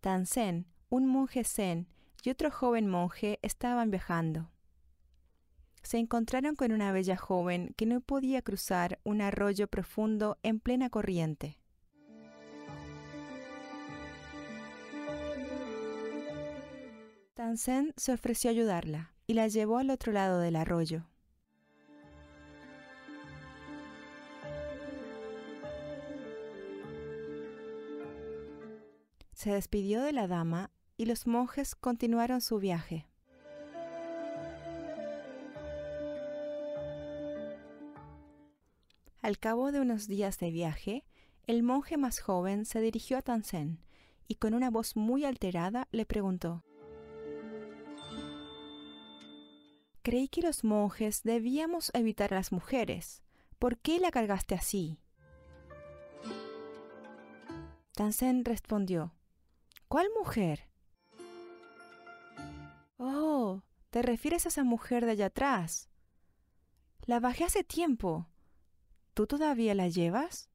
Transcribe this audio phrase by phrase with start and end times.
[0.00, 1.88] Tansen, un monje zen
[2.22, 4.50] y otro joven monje estaban viajando.
[5.82, 10.90] Se encontraron con una bella joven que no podía cruzar un arroyo profundo en plena
[10.90, 11.58] corriente.
[17.32, 21.06] Tansen se ofreció a ayudarla y la llevó al otro lado del arroyo.
[29.38, 33.06] Se despidió de la dama y los monjes continuaron su viaje.
[39.22, 41.06] Al cabo de unos días de viaje,
[41.46, 43.78] el monje más joven se dirigió a Tansen
[44.26, 46.64] y con una voz muy alterada le preguntó
[50.02, 53.22] Creí que los monjes debíamos evitar a las mujeres.
[53.60, 54.98] ¿Por qué la cargaste así?
[57.92, 59.14] Tansen respondió
[59.88, 60.68] ¿Cuál mujer?
[62.98, 65.88] Oh, te refieres a esa mujer de allá atrás.
[67.06, 68.28] La bajé hace tiempo.
[69.14, 70.50] ¿Tú todavía la llevas?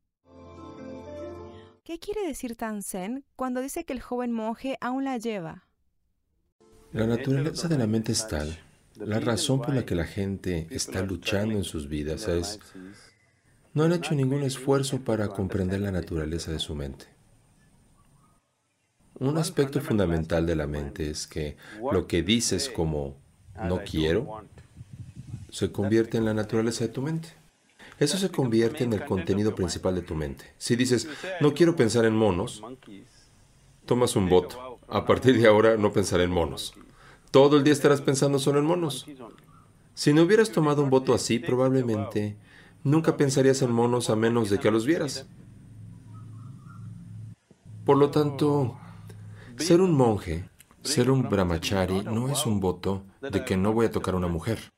[1.84, 5.67] ¿Qué quiere decir Tansen cuando dice que el joven monje aún la lleva?
[6.92, 8.56] La naturaleza de la mente es tal.
[8.95, 12.59] La razón por la que la gente está luchando en sus vidas es...
[13.73, 17.08] No han hecho ningún esfuerzo para comprender la naturaleza de su mente.
[19.24, 21.56] Un aspecto fundamental de la mente es que
[21.94, 23.16] lo que dices como
[23.56, 24.44] no quiero
[25.50, 27.30] se convierte en la naturaleza de tu mente.
[28.00, 30.52] Eso se convierte en el contenido principal de tu mente.
[30.58, 31.08] Si dices,
[31.40, 32.62] no quiero pensar en monos,
[33.86, 34.78] tomas un voto.
[34.89, 36.73] A partir de ahora no pensaré en monos.
[37.32, 39.06] Todo el día estarás pensando solo en monos.
[39.94, 42.36] Si no hubieras tomado un voto así, probablemente
[42.83, 45.28] nunca pensarías en monos a menos de que los vieras.
[47.86, 48.78] Por lo tanto,
[49.58, 50.49] ser un monje,
[50.81, 54.27] ser un brahmachari, no es un voto de que no voy a tocar a una
[54.27, 54.71] mujer.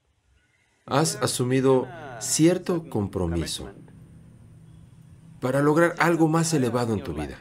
[0.86, 1.88] Has asumido
[2.20, 3.72] cierto compromiso
[5.40, 7.40] para lograr algo más elevado en tu vida,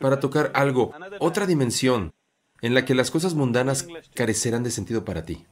[0.00, 2.12] para tocar algo, otra dimensión,
[2.60, 5.46] en la que las cosas mundanas carecerán de sentido para ti.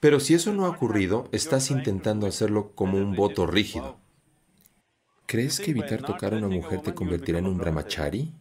[0.00, 3.98] Pero si eso no ha ocurrido, estás intentando hacerlo como un voto rígido.
[5.26, 8.34] ¿Crees que evitar tocar a una mujer te convertirá en un brahmachari?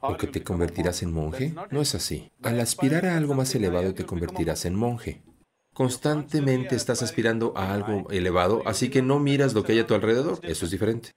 [0.00, 1.54] ¿O que te convertirás en monje?
[1.70, 2.30] No es así.
[2.42, 5.22] Al aspirar a algo más elevado te convertirás en monje.
[5.74, 9.94] Constantemente estás aspirando a algo elevado, así que no miras lo que hay a tu
[9.94, 10.38] alrededor.
[10.42, 11.12] Eso es diferente.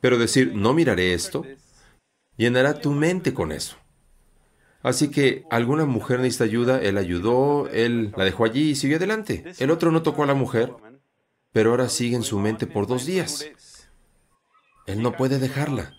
[0.00, 1.44] Pero decir, no miraré esto,
[2.36, 3.76] llenará tu mente con eso.
[4.82, 9.52] Así que alguna mujer necesita ayuda, él ayudó, él la dejó allí y siguió adelante.
[9.58, 10.74] El otro no tocó a la mujer,
[11.52, 13.46] pero ahora sigue en su mente por dos días.
[14.86, 15.94] Él no puede dejarla.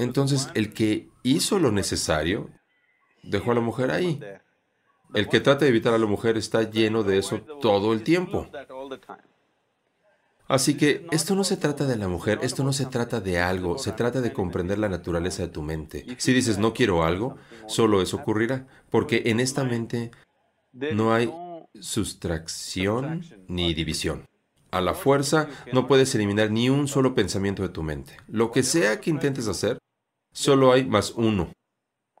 [0.00, 2.50] Entonces, el que hizo lo necesario,
[3.22, 4.20] dejó a la mujer ahí.
[5.14, 8.48] El que trata de evitar a la mujer está lleno de eso todo el tiempo.
[10.48, 13.78] Así que esto no se trata de la mujer, esto no se trata de algo,
[13.78, 16.04] se trata de comprender la naturaleza de tu mente.
[16.18, 17.36] Si dices no quiero algo,
[17.66, 20.10] solo eso ocurrirá, porque en esta mente
[20.72, 21.32] no hay
[21.80, 24.26] sustracción ni división.
[24.72, 28.16] A la fuerza no puedes eliminar ni un solo pensamiento de tu mente.
[28.28, 29.78] Lo que sea que intentes hacer,
[30.32, 31.52] Solo hay más uno.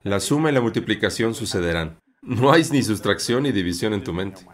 [0.02, 1.98] La suma y la multiplicación sucederán.
[2.22, 4.46] No hay ni sustracción ni división en tu mente.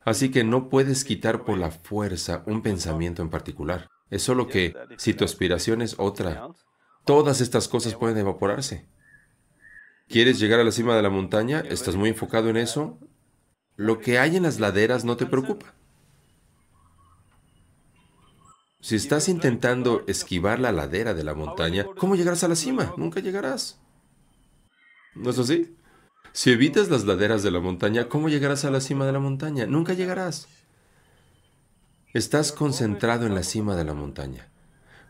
[0.00, 3.88] Así que no puedes quitar por la fuerza un pensamiento en particular.
[4.10, 6.48] Es solo que, si tu aspiración es otra,
[7.04, 8.88] todas estas cosas pueden evaporarse.
[10.08, 11.60] ¿Quieres llegar a la cima de la montaña?
[11.60, 12.98] ¿Estás muy enfocado en eso?
[13.76, 15.74] Lo que hay en las laderas no te preocupa.
[18.80, 22.94] Si estás intentando esquivar la ladera de la montaña, ¿cómo llegarás a la cima?
[22.96, 23.80] Nunca llegarás.
[25.16, 25.76] ¿No es así?
[26.32, 29.66] Si evitas las laderas de la montaña, ¿cómo llegarás a la cima de la montaña?
[29.66, 30.46] Nunca llegarás.
[32.14, 34.48] Estás concentrado en la cima de la montaña.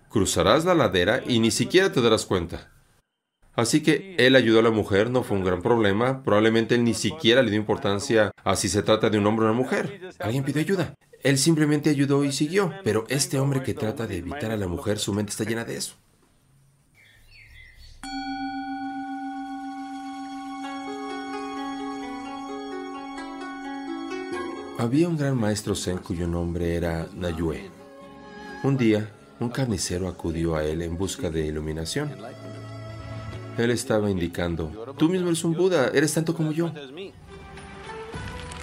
[0.09, 2.73] Cruzarás la ladera y ni siquiera te darás cuenta.
[3.55, 6.23] Así que él ayudó a la mujer, no fue un gran problema.
[6.23, 9.49] Probablemente él ni siquiera le dio importancia a si se trata de un hombre o
[9.51, 10.01] una mujer.
[10.21, 10.95] Alguien pidió ayuda.
[11.23, 14.99] Él simplemente ayudó y siguió, pero este hombre que trata de evitar a la mujer,
[14.99, 15.95] su mente está llena de eso.
[24.79, 27.69] Había un gran maestro zen cuyo nombre era Nayue.
[28.63, 29.11] Un día,
[29.41, 32.13] un carnicero acudió a él en busca de iluminación.
[33.57, 36.73] Él estaba indicando, tú mismo eres un Buda, eres tanto como yo.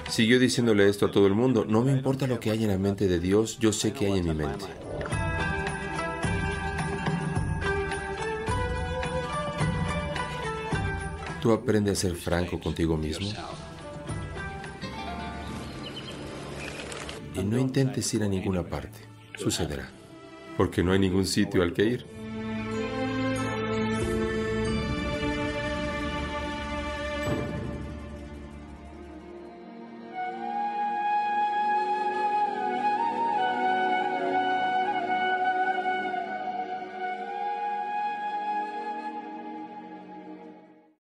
[0.09, 2.77] Siguió diciéndole esto a todo el mundo, no me importa lo que hay en la
[2.77, 4.65] mente de Dios, yo sé que hay en mi mente.
[11.41, 13.27] ¿Tú aprendes a ser franco contigo mismo?
[17.35, 18.99] Y no intentes ir a ninguna parte,
[19.37, 19.89] sucederá,
[20.55, 22.05] porque no hay ningún sitio al que ir.